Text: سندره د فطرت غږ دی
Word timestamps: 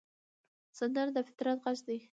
سندره 0.77 1.11
د 1.15 1.17
فطرت 1.27 1.57
غږ 1.65 1.77
دی 1.87 1.99